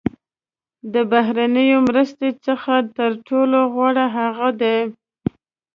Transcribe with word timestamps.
د 0.93 0.95
بهرنیو 1.11 1.77
مرستو 1.87 2.27
څخه 2.45 2.73
تر 2.97 3.11
ټولو 3.27 3.59
غوره 3.73 4.05
هغه 4.17 4.49
دي. 4.61 4.77